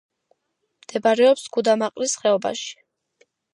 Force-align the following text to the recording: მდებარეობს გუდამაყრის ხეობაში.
მდებარეობს 0.85 1.45
გუდამაყრის 1.59 2.17
ხეობაში. 2.25 2.75